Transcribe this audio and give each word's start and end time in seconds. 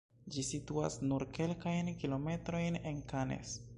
Ĝi 0.35 0.43
situas 0.47 0.95
nur 1.11 1.25
kelkajn 1.37 1.91
kilometrojn 2.01 2.79
el 2.93 2.99
Cannes. 3.13 3.53